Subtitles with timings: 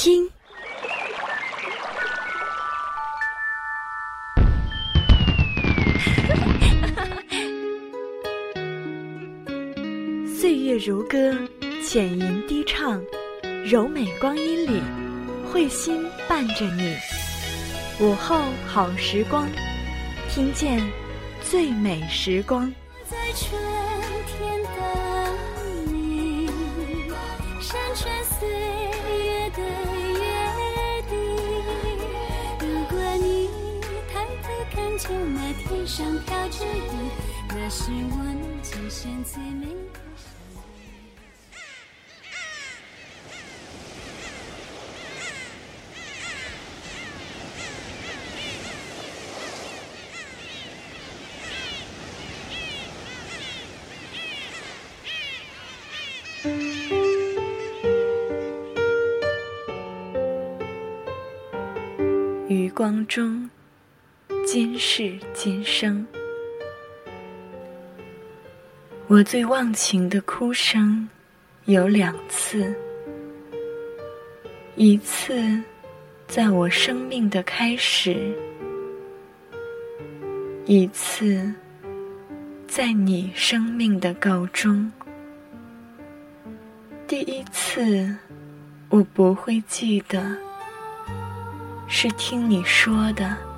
[0.00, 0.26] 听。
[10.40, 11.36] 岁月如歌，
[11.86, 13.04] 浅吟低唱，
[13.66, 14.80] 柔美光阴里，
[15.52, 16.96] 慧心伴着你。
[18.00, 19.46] 午后好时光，
[20.30, 20.82] 听见
[21.42, 22.72] 最美时光。
[23.04, 23.60] 在春
[24.26, 24.72] 天等
[25.92, 26.46] 你，
[27.60, 28.48] 山川岁
[35.10, 37.10] 看见那天上飘着云，
[37.48, 40.60] 那是我能见现最美的声音。
[62.48, 63.50] 余光中，
[64.52, 66.04] 今世今生。
[69.06, 71.08] 我最忘情的哭声
[71.66, 72.74] 有两次，
[74.74, 75.40] 一次
[76.26, 78.36] 在我生命的开始，
[80.66, 81.54] 一次
[82.66, 84.90] 在你生命的告终。
[87.06, 88.12] 第一次，
[88.88, 90.36] 我不会记得。
[91.86, 93.48] 是听你说的。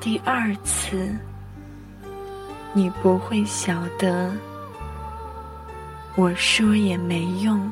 [0.00, 1.14] 第二次，
[2.72, 4.32] 你不会晓得，
[6.16, 7.70] 我说也没用。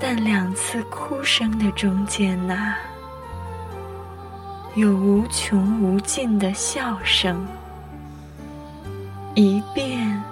[0.00, 2.74] 但两次哭声的中间呐、
[4.74, 7.46] 有无穷无尽的笑声，
[9.34, 10.22] 一遍，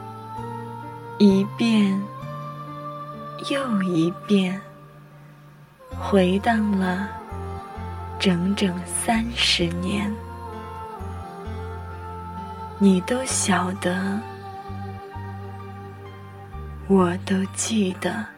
[1.19, 2.01] 一遍，
[3.51, 4.59] 又一遍。
[5.99, 7.09] 回荡了
[8.19, 10.11] 整整三十年，
[12.79, 14.19] 你都晓得，
[16.89, 18.36] 我都记得。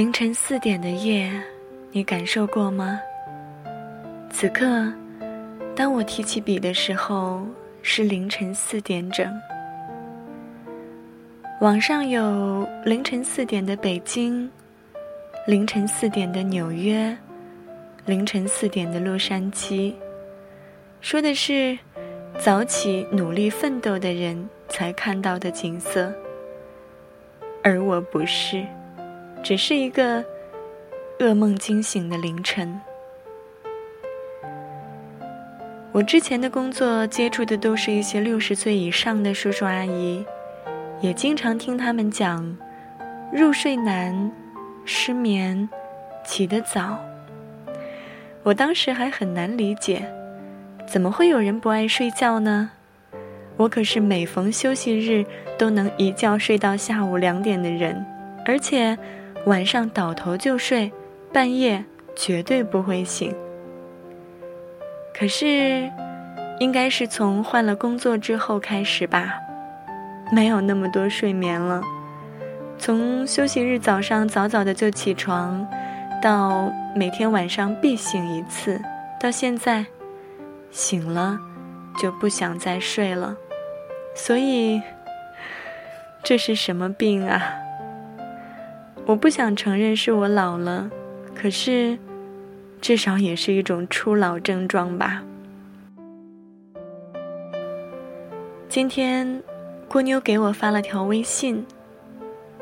[0.00, 1.30] 凌晨四点的夜，
[1.92, 2.98] 你感受过吗？
[4.30, 4.90] 此刻，
[5.76, 7.46] 当我提起笔的时候，
[7.82, 9.30] 是凌晨四点整。
[11.60, 14.50] 网上有凌晨四点的北京，
[15.46, 17.14] 凌晨四点的纽约，
[18.06, 19.92] 凌晨四点的洛杉矶，
[21.02, 21.78] 说的是
[22.38, 26.10] 早起努力奋斗的人才看到的景色，
[27.62, 28.64] 而我不是。
[29.42, 30.24] 只是一个
[31.18, 32.80] 噩梦惊醒的凌晨。
[35.92, 40.24] 我之前的工作接触的都是一些六十岁以上的叔叔阿姨，
[41.00, 42.56] 也经常听他们讲
[43.32, 44.30] 入睡难、
[44.84, 45.68] 失眠、
[46.24, 46.98] 起得早。
[48.42, 50.08] 我当时还很难理解，
[50.86, 52.70] 怎么会有人不爱睡觉呢？
[53.56, 55.24] 我可是每逢休息日
[55.58, 58.04] 都能一觉睡到下午两点的人，
[58.46, 58.96] 而且。
[59.46, 60.92] 晚上倒头就睡，
[61.32, 61.84] 半夜
[62.14, 63.34] 绝对不会醒。
[65.14, 65.90] 可是，
[66.58, 69.34] 应该是从换了工作之后开始吧，
[70.32, 71.82] 没有那么多睡眠了。
[72.78, 75.66] 从休息日早上早早的就起床，
[76.22, 78.80] 到每天晚上必醒一次，
[79.20, 79.84] 到现在，
[80.70, 81.38] 醒了
[81.98, 83.36] 就不想再睡了。
[84.14, 84.80] 所以，
[86.22, 87.54] 这是什么病啊？
[89.10, 90.88] 我不想承认是我老了，
[91.34, 91.98] 可是，
[92.80, 95.20] 至少也是一种初老症状吧。
[98.68, 99.42] 今天，
[99.88, 101.66] 郭妞给我发了条微信，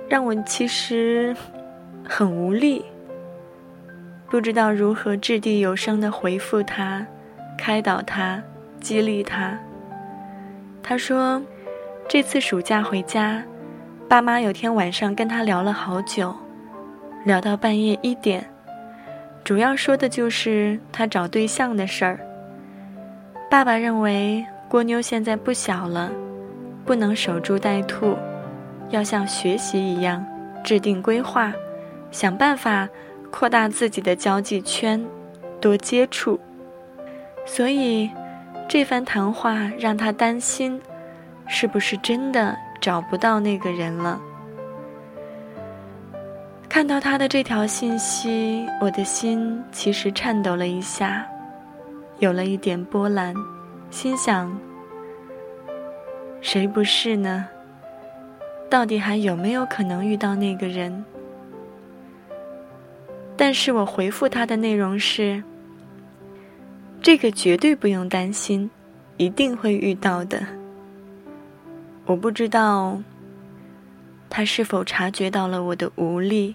[0.08, 1.36] 让我其实
[2.02, 2.82] 很无力，
[4.30, 7.06] 不知道如何掷地有声的回复她，
[7.58, 8.42] 开导她，
[8.80, 9.58] 激励她。
[10.82, 11.42] 她说，
[12.08, 13.44] 这次暑假回家。
[14.08, 16.34] 爸妈有天晚上跟他聊了好久，
[17.26, 18.42] 聊到半夜一点，
[19.44, 22.18] 主要说的就是他找对象的事儿。
[23.50, 26.10] 爸爸认为郭妞现在不小了，
[26.86, 28.16] 不能守株待兔，
[28.88, 30.24] 要像学习一样
[30.64, 31.52] 制定规划，
[32.10, 32.88] 想办法
[33.30, 35.04] 扩大自己的交际圈，
[35.60, 36.40] 多接触。
[37.44, 38.08] 所以
[38.66, 40.80] 这番谈话让他担心，
[41.46, 44.20] 是不是真的找不到那个人了。
[46.68, 51.26] 看到他的这条信息，我的心其实颤抖了一下，
[52.18, 53.34] 有了一点波澜，
[53.90, 54.56] 心想：
[56.40, 57.46] 谁不是呢？
[58.70, 61.04] 到底还有没有可能遇到那个人？
[63.34, 65.42] 但是我回复他的内容是：
[67.00, 68.70] 这个绝对不用担心，
[69.16, 70.57] 一定会遇到的。
[72.08, 73.02] 我不知道
[74.30, 76.54] 他是否察觉到了我的无力。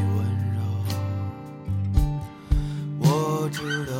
[3.51, 3.90] 知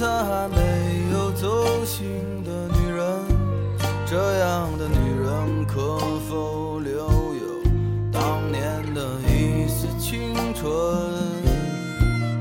[0.00, 0.56] 他还没
[1.12, 3.06] 有走心的女人，
[4.06, 7.62] 这样的女人可否留有
[8.10, 10.64] 当年的一丝青春？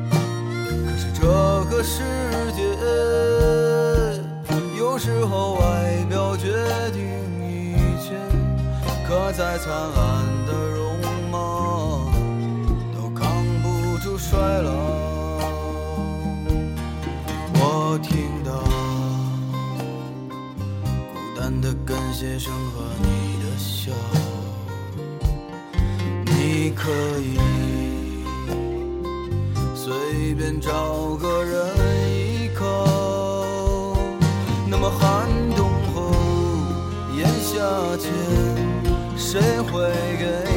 [0.10, 1.28] 可是这
[1.70, 2.02] 个世
[2.56, 2.62] 界
[4.78, 6.54] 有时候外表决
[6.94, 7.04] 定
[7.44, 8.16] 一切，
[9.06, 10.98] 可再灿烂的容
[11.30, 12.10] 貌
[12.96, 15.09] 都扛不住衰老。
[22.10, 23.92] 感谢声和你的笑，
[26.26, 26.90] 你可
[27.20, 27.38] 以
[29.76, 31.68] 随便找个人
[32.10, 32.66] 依靠。
[34.68, 36.12] 那么寒冬后，
[37.16, 37.60] 炎夏
[38.00, 38.12] 前。
[39.16, 39.40] 谁
[39.72, 39.88] 会
[40.18, 40.49] 给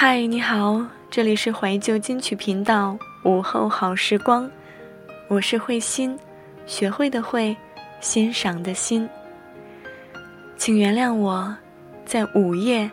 [0.00, 4.48] 嗨，你好，这里是怀旧金曲频道午后好时光，
[5.26, 6.16] 我是慧心，
[6.66, 7.56] 学会的会，
[7.98, 9.08] 欣赏的心。
[10.56, 11.52] 请原谅我，
[12.04, 12.88] 在午夜，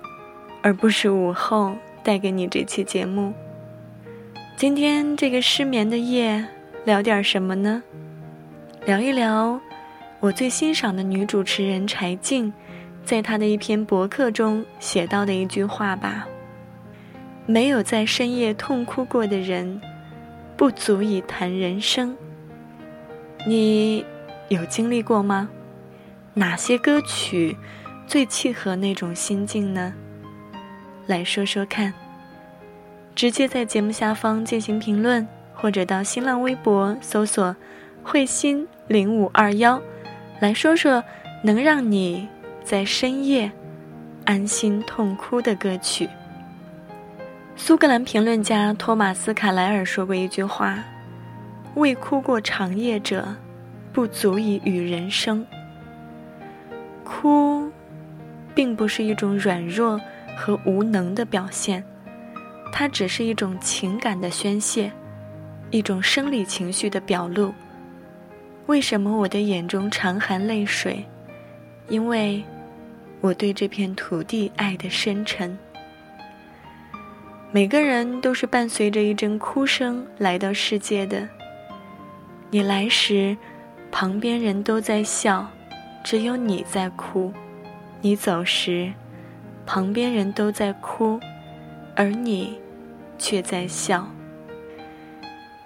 [0.63, 3.31] 而不是午后，带给你这期节目。
[4.57, 6.43] 今天这个失眠的夜，
[6.85, 7.83] 聊点什么呢？
[8.83, 9.61] 聊一聊
[10.19, 12.51] 我最欣赏的女主持人柴静，
[13.03, 16.25] 在她的一篇博客中写到的一句话吧。
[17.45, 19.79] 没有在深夜痛哭过的人，
[20.57, 22.15] 不足以谈人生。
[23.47, 24.03] 你
[24.47, 25.49] 有经历过吗？
[26.33, 27.55] 哪些歌曲
[28.07, 29.93] 最契合那种心境呢？
[31.05, 31.93] 来说说看。
[33.13, 37.55] 直接在节目下方进行评论，或者到新浪微博搜索
[38.03, 39.81] “慧心零五二幺”，
[40.41, 41.01] 来说说
[41.43, 42.27] 能让你
[42.63, 43.49] 在深夜
[44.25, 46.09] 安心痛哭的歌曲。
[47.57, 50.83] 苏格兰评论家托马斯·卡莱尔说过一句话
[51.75, 53.25] ：“未哭过长夜者，
[53.93, 55.45] 不足以与人生。”
[57.05, 57.71] 哭，
[58.53, 59.99] 并不是一种软弱
[60.37, 61.83] 和无能的表现，
[62.73, 64.91] 它只是一种情感的宣泄，
[65.71, 67.53] 一种生理情绪的表露。
[68.65, 71.03] 为什么我的眼中常含泪水？
[71.87, 72.43] 因为，
[73.21, 75.57] 我对这片土地爱的深沉。
[77.55, 81.25] 每个人都是伴随着一阵哭声来到世界的。
[82.49, 83.37] 你来时，
[83.89, 85.47] 旁边人都在笑，
[86.03, 87.31] 只有你在哭；
[88.01, 88.91] 你走时，
[89.65, 91.17] 旁边人都在哭，
[91.95, 92.59] 而你
[93.17, 94.05] 却在笑。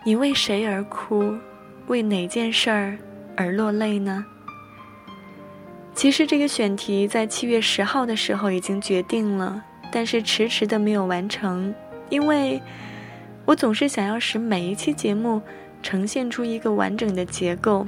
[0.04, 1.34] 你为谁而哭？
[1.88, 3.00] 为哪件事儿
[3.36, 4.24] 而落泪呢？
[5.96, 9.66] 其实这个选题在七月十号的时候已经决定了。
[9.92, 11.74] 但是迟迟的没有完成，
[12.10, 12.62] 因为
[13.46, 15.42] 我总是想要使每一期节目
[15.82, 17.86] 呈现出一个完整的结构。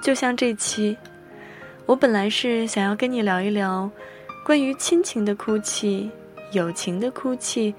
[0.00, 0.96] 就像这期，
[1.86, 3.90] 我本来是想要跟你聊一聊
[4.44, 6.10] 关于亲情的哭泣、
[6.52, 7.74] 友情的哭泣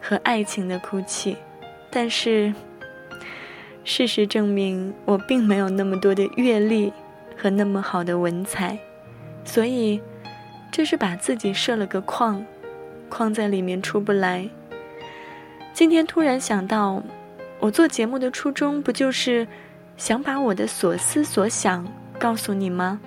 [0.00, 1.36] 和爱情的哭泣，
[1.90, 2.54] 但是
[3.82, 6.92] 事实证明我并没有那么多的阅历
[7.36, 8.78] 和那么好的文采，
[9.44, 10.00] 所以
[10.70, 12.44] 这是把自己设了个框。
[13.14, 14.48] 框在里面出不来。
[15.72, 17.00] 今天突然想到，
[17.60, 19.46] 我做节目的初衷不就是
[19.96, 21.86] 想把我的所思所想
[22.18, 23.00] 告诉你吗？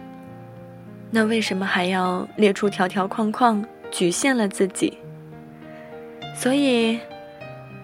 [1.11, 4.97] 那为什么还要列出条条框框，局限了自己？
[6.33, 6.97] 所以，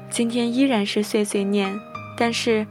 [0.09, 1.77] 今天依然是碎碎念，
[2.17, 2.65] 但是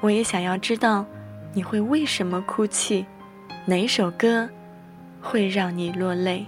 [0.00, 1.04] 我也想要知道
[1.52, 3.04] 你会为什么哭泣，
[3.66, 4.48] 哪首歌
[5.20, 6.46] 会让你落泪？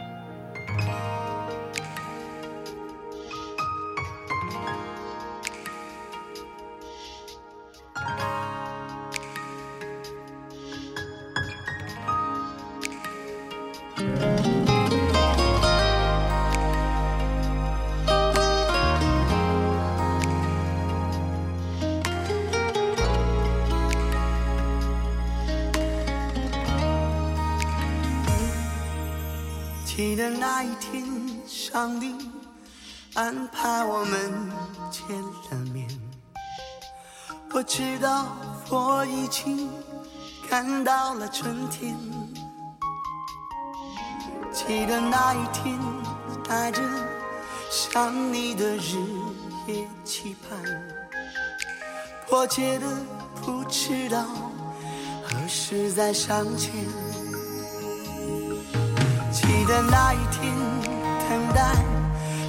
[44.67, 45.79] 记得那一天，
[46.49, 46.81] 带着
[47.71, 48.97] 想你的日
[49.67, 50.59] 夜期盼，
[52.27, 52.87] 迫切的
[53.43, 54.25] 不知道
[55.23, 56.71] 何时再相见。
[59.31, 60.51] 记得那一天，
[61.29, 61.77] 等待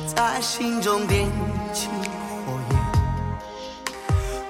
[0.07, 1.29] 在心中点
[1.73, 1.89] 起
[2.45, 2.79] 火焰，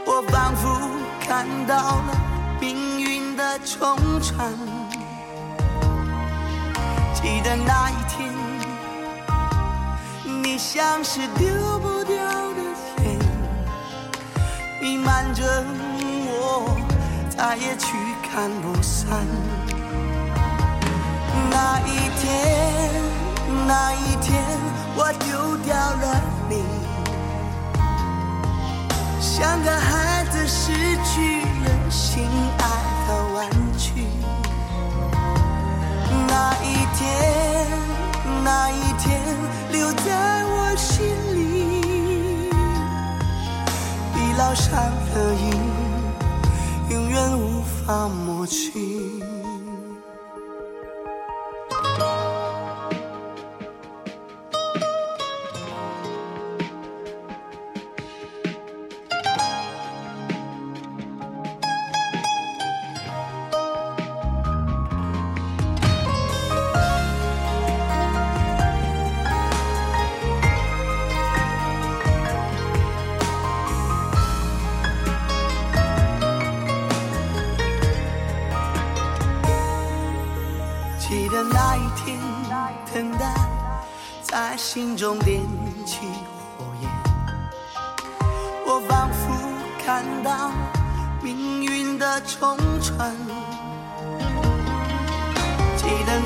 [0.05, 0.87] 我仿佛
[1.19, 2.15] 看到了
[2.61, 4.53] 命运的冲传。
[7.15, 8.31] 记得那一天，
[10.43, 12.15] 你像是丢不掉
[12.53, 12.61] 的
[13.03, 13.17] 烟，
[14.79, 15.43] 弥漫着
[16.27, 16.77] 我，
[17.29, 17.97] 再也驱
[18.31, 19.25] 赶不散。
[21.49, 23.01] 那一天，
[23.65, 24.43] 那一天，
[24.95, 26.63] 我丢掉了你，
[29.19, 30.71] 像个孩子失
[31.03, 32.27] 去了心
[32.59, 32.63] 爱
[36.35, 37.65] 那一天，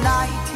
[0.02, 0.54] 那一天，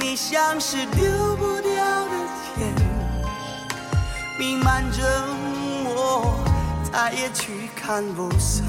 [0.00, 1.74] 你像是丢不掉
[2.06, 2.12] 的
[2.54, 2.74] 天，
[4.38, 5.02] 弥漫着
[5.84, 6.34] 我，
[6.90, 8.64] 再也去看不散。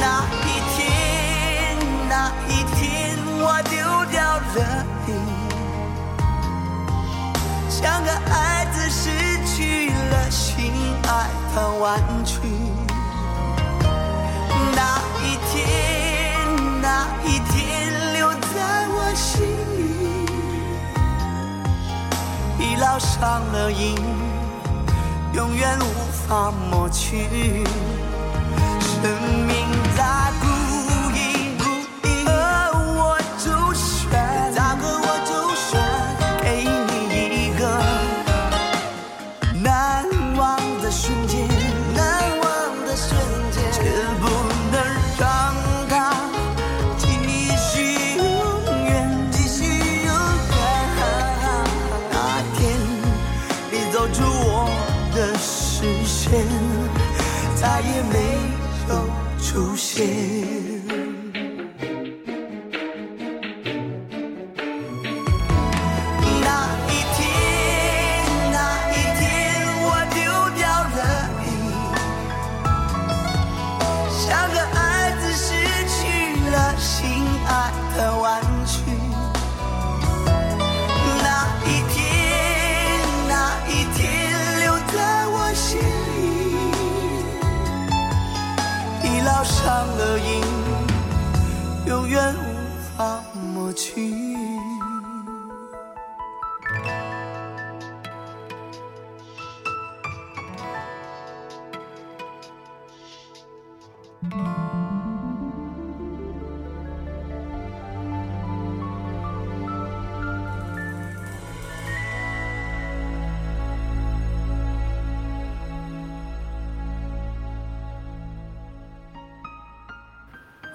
[0.00, 1.76] 那一天，
[2.08, 3.76] 那一天，我丢
[4.10, 5.10] 掉了你，
[7.68, 9.10] 像个孩子失
[9.44, 10.72] 去了心
[11.06, 11.08] 爱
[11.54, 12.38] 的玩具。
[14.74, 14.80] 那
[15.24, 15.58] 一天，
[17.28, 19.44] 一天，留在我心
[19.76, 19.82] 里，
[22.58, 23.94] 已烙上了印，
[25.34, 27.28] 永远无法抹去。
[28.80, 29.12] 生
[29.46, 30.27] 命在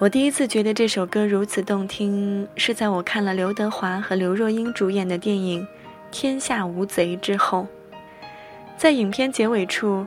[0.00, 5.62] 我第一次觉得这首歌如此动听，是在我看了刘德华和刘若英主演的电影
[6.10, 7.66] 《天下无贼》之后。
[8.76, 10.06] 在影片结尾处，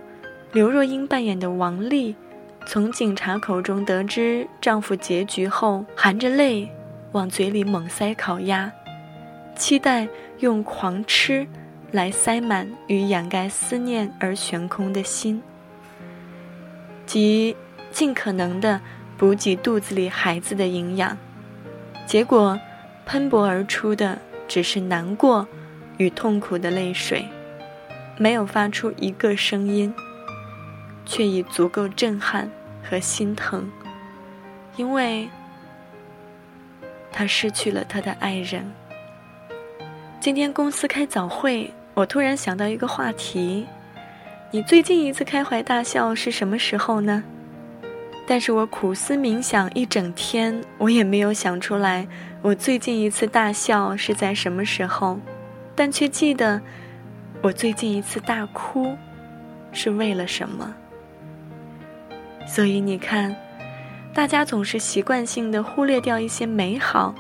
[0.52, 2.16] 刘若英扮演的王丽，
[2.70, 6.70] 从警察口中得知丈夫结局后，含着泪
[7.14, 8.70] 往嘴里猛塞烤鸭，
[9.56, 10.06] 期待
[10.40, 11.48] 用狂吃
[11.94, 15.42] 来塞满与掩盖思念而悬空的心，
[17.06, 17.56] 即
[17.90, 18.82] 尽可能的。
[19.18, 21.18] 补给肚子里孩子的营养，
[22.06, 22.60] 结果
[23.04, 25.48] 喷薄而出的只是难过
[25.98, 27.26] 与痛苦的泪水，
[28.20, 29.92] 没有发出一个声音，
[31.04, 32.48] 却已足够震撼
[32.90, 33.70] 和心疼，
[34.76, 35.28] 因为
[37.12, 38.66] 他失去了他的爱人。
[40.20, 43.66] 今天公司开早会，我突然想到一个话题：
[44.52, 47.24] 你最近一次开怀大笑是什么时候呢？
[48.26, 52.08] 但是我苦思冥想一整天，我也没有想出来
[52.42, 55.20] 我最近一次大笑是在什么时候，
[55.76, 56.62] 但却记得
[57.42, 58.98] 我最近一次大哭
[59.72, 60.74] 是为了什么。
[62.48, 63.36] 所以你看，
[64.14, 67.14] 大家总是习惯性的忽略掉一些美好，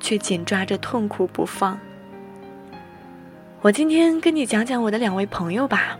[0.00, 1.78] 却紧抓着痛苦不放。
[3.60, 5.98] 我今天跟你讲讲我的两位朋友吧。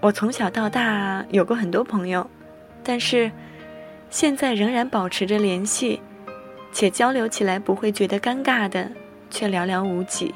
[0.00, 2.28] 我从小到大有过很多朋友。
[2.82, 3.30] 但是，
[4.08, 6.00] 现在仍然保持着联系，
[6.72, 8.90] 且交流起来不会觉得尴尬的，
[9.28, 10.34] 却寥寥无几。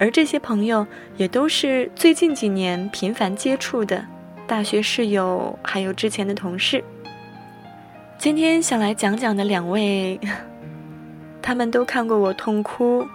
[0.00, 0.84] 而这些朋友
[1.16, 4.04] 也都是最近几年频繁接触的
[4.48, 6.82] 大学室友，还有之前的同事。
[8.16, 10.18] 今天想来讲讲的两位，
[11.42, 13.06] 他们都看过我痛哭，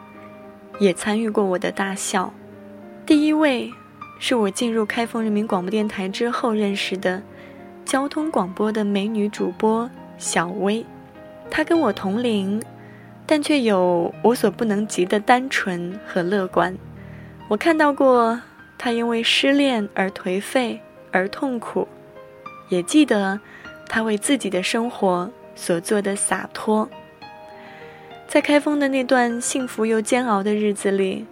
[0.79, 2.31] 也参与过我的大笑。
[3.03, 3.73] 第一位
[4.19, 7.23] 是我进入开封人民广播电台之后认识的。
[7.83, 10.85] 交通广播的美女主播小薇，
[11.49, 12.61] 她跟我同龄，
[13.25, 16.77] 但却有我所不能及的单纯和乐观。
[17.47, 18.39] 我看到过
[18.77, 20.79] 她因为失恋而颓废
[21.13, 21.87] 而痛苦，
[22.67, 23.39] 也记得
[23.87, 26.89] 他为自己的生活所做的洒脱。
[28.27, 31.25] 在开封的那段幸福又煎熬的日子里，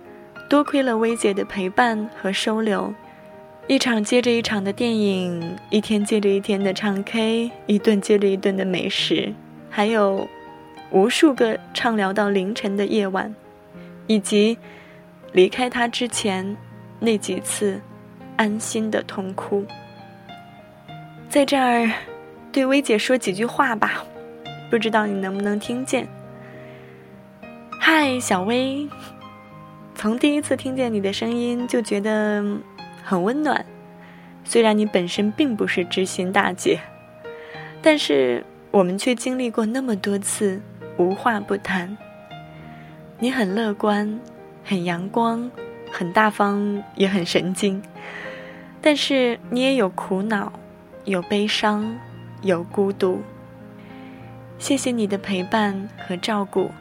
[0.47, 2.93] 多亏了薇姐的陪伴和收留，
[3.65, 9.33] 一场接着一场的电影，一天接着一天的唱 K，一顿接着一顿的美食，
[9.69, 10.27] 还有
[10.91, 13.33] 无数个畅聊到凌晨的夜晚，
[14.05, 14.59] 以及
[15.31, 16.55] 离开他之前
[16.99, 17.81] 那几次
[18.41, 19.63] 安心的痛哭。
[21.29, 21.91] 在这儿，
[22.51, 24.03] 对薇姐说几句话吧，
[24.71, 26.07] 不知道你能不能听见？
[27.79, 28.89] 嗨，小薇，
[29.93, 32.43] 从第一次听见你的声音就觉得。
[33.03, 33.65] 很温暖，
[34.45, 36.79] 虽然你本身并不是知心大姐，
[37.81, 40.61] 但是我们却经历过那么多次
[40.97, 41.97] 无话不谈。
[43.17, 44.19] 你很乐观，
[44.63, 45.49] 很阳光，
[45.91, 47.81] 很大方，也很神经，
[48.81, 50.51] 但是你也有苦恼，
[51.05, 51.97] 有悲伤，
[52.41, 53.21] 有孤独。
[54.57, 56.71] 谢谢你的陪伴和照顾，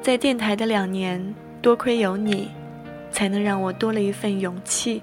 [0.00, 2.50] 在电台的两年，多亏有你。
[3.14, 5.02] 才能让我多了一份勇气，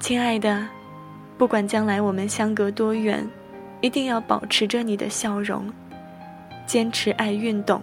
[0.00, 0.66] 亲爱的，
[1.38, 3.24] 不管将来我们相隔多远，
[3.80, 5.72] 一定要保持着你的笑容，
[6.66, 7.80] 坚持爱运动，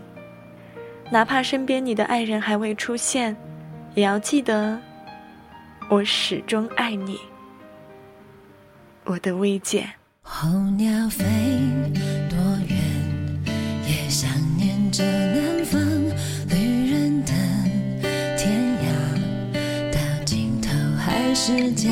[1.09, 3.33] 哪怕身边你的爱人还未出现，
[3.95, 4.77] 也要记得，
[5.89, 7.19] 我始终爱你
[9.05, 9.89] 我的未见。
[10.21, 11.25] 候鸟飞
[12.29, 13.43] 多远
[13.85, 15.81] 也想念着南方
[16.49, 17.33] 旅人的
[18.37, 19.91] 天涯。
[19.91, 21.89] 到尽头还是家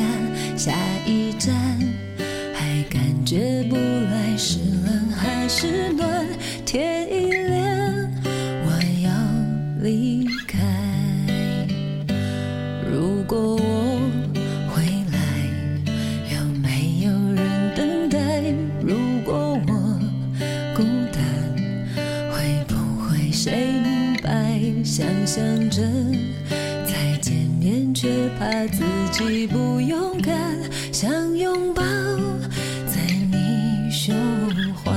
[0.56, 0.72] 下
[1.06, 1.71] 一站。
[29.12, 30.34] 己不勇敢，
[30.90, 31.82] 想拥抱
[32.86, 32.96] 在
[33.30, 34.14] 你胸
[34.74, 34.90] 怀。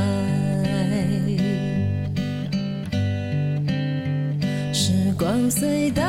[4.73, 6.01] 时光隧道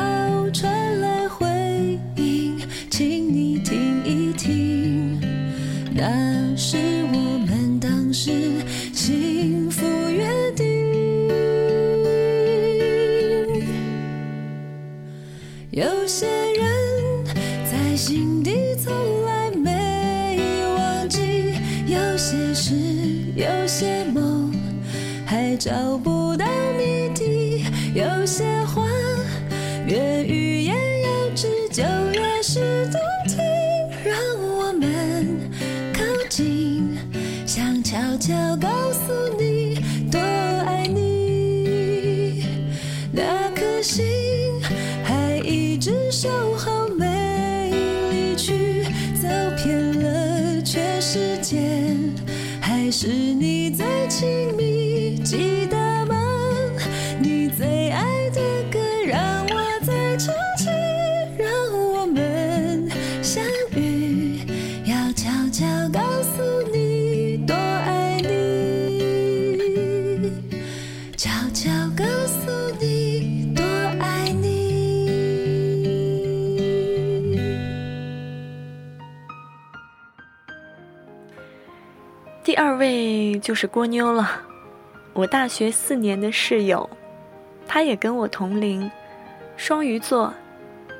[0.51, 0.86] 穿
[82.77, 84.41] 位就是郭妞了，
[85.13, 86.89] 我大学四年的室友，
[87.67, 88.89] 她也跟我同龄，
[89.55, 90.33] 双鱼座，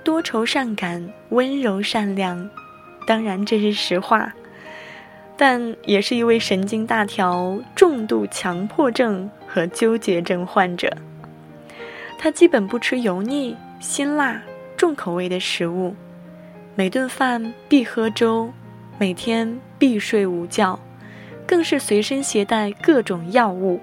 [0.03, 2.49] 多愁善感，温柔善良，
[3.05, 4.33] 当然这是实话，
[5.35, 10.91] 但也是一位神经大条、重度强迫症和纠结症患者。
[12.17, 14.41] 她基本不吃油腻、辛辣、
[14.75, 15.95] 重口味的食物，
[16.75, 18.51] 每顿饭必喝粥，
[18.97, 20.79] 每天必睡午觉。
[21.47, 23.79] 更是随身携带各种药物。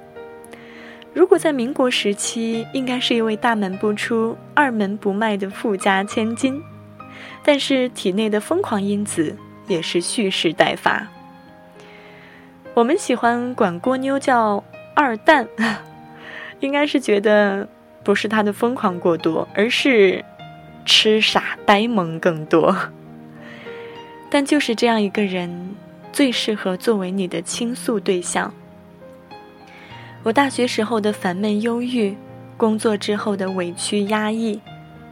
[1.14, 6.62] 如果在民国时期，应该是一位大门不出、二门不迈的富家千金，
[7.42, 11.08] 但是体内的疯狂因子也是蓄势待发。
[12.74, 14.62] 我们喜欢管郭妞叫
[14.94, 15.48] 二蛋，
[16.58, 17.68] 应该是觉得
[18.02, 20.24] 不是她的疯狂过多，而是
[20.84, 22.76] 痴傻呆萌更多。
[24.28, 25.76] 但就是这样一个人。
[26.14, 28.54] 最适合作为你的倾诉对象。
[30.22, 32.16] 我大学时候的烦闷忧郁，
[32.56, 34.60] 工作之后的委屈压抑，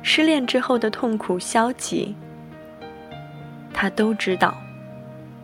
[0.00, 2.14] 失恋之后的痛苦消极，
[3.74, 4.54] 他都知道。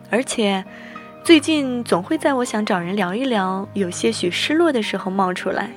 [0.09, 0.63] 而且，
[1.25, 5.71] 最近总会在我想找人聊一聊，有些许失落的时候冒出来。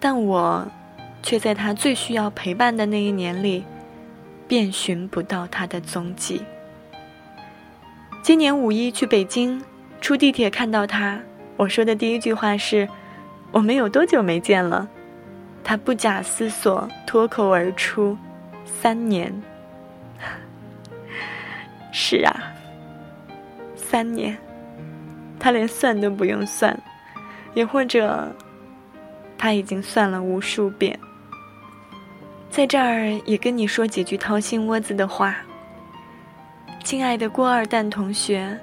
[0.00, 0.66] 但我，
[1.22, 3.62] 却在他最需要陪伴的那一年里，
[4.48, 6.42] 遍寻不到他的踪迹。
[8.28, 9.58] 今年五一去北京，
[10.02, 11.18] 出地铁看到他，
[11.56, 12.86] 我说的第一句话是
[13.52, 14.86] ：“我们有多久没见了？”
[15.64, 18.14] 他不假思索脱口而出
[18.66, 19.32] ：“三年。
[21.90, 22.52] ”是啊，
[23.74, 24.36] 三年，
[25.40, 26.78] 他连算都不用算，
[27.54, 28.30] 也或者
[29.38, 31.00] 他已经算了无数遍。
[32.50, 35.34] 在这儿也跟你说几句掏心窝子的话，
[36.88, 38.58] 亲爱的郭二蛋同学，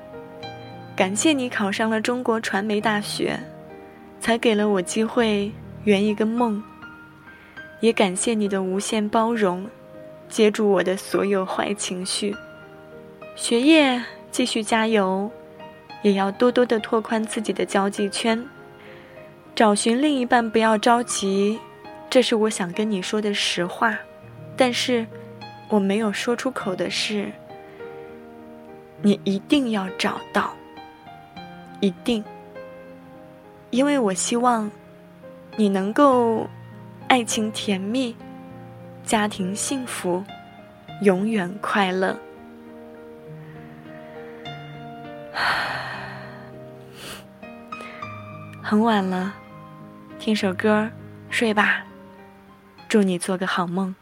[0.96, 3.40] 感谢你考上了中国传媒大学，
[4.20, 5.52] 才给了我机会
[5.84, 6.60] 圆一个梦。
[7.82, 9.70] 也感谢你的无限包容，
[10.28, 12.36] 接住我的所有坏情绪。
[13.36, 15.30] 学业继续加油，
[16.02, 18.44] 也要多多的拓宽自己的交际圈。
[19.54, 21.60] 找寻另一半不要着急，
[22.10, 23.96] 这是我想跟你说的实话。
[24.58, 25.06] 但是，
[25.70, 27.32] 我没有说出口的是，
[29.06, 30.52] 你一定要找到，
[31.80, 32.26] 一定，
[33.70, 34.72] 因为我希望
[35.56, 36.50] 你能够
[37.08, 38.15] 爱情甜蜜，
[39.04, 40.24] 家庭幸福，
[41.04, 42.18] 永远快乐。
[48.63, 49.36] 很晚了，
[50.18, 50.89] 听首歌，
[51.30, 51.86] 睡吧。
[52.89, 53.94] 祝你做个好梦。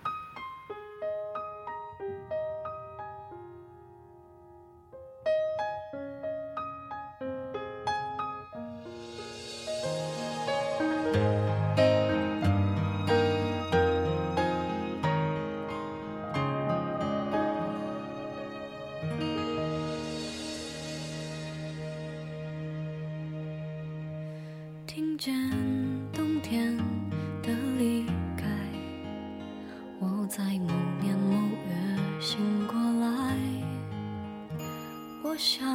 [35.34, 35.73] 我想，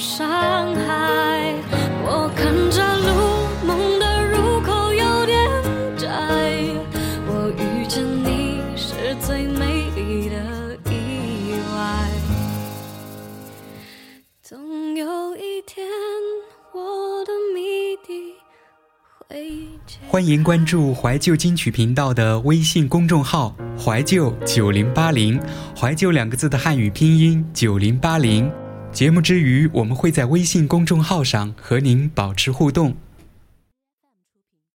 [0.00, 1.54] 伤害。
[2.02, 5.38] 我看着路，梦的入口有点
[5.94, 6.08] 窄。
[7.28, 12.08] 我遇见你是最美丽的意外。
[14.42, 15.86] 总有一天，
[16.72, 18.36] 我的谜底
[19.28, 25.38] 会解欢迎关注怀旧金曲频道的微信公众号“怀旧九零八零”，
[25.78, 28.50] 怀旧两个字的汉语拼音九零八零。
[28.92, 32.96] 节目之余，我们会在微信公众号上和您保持互动。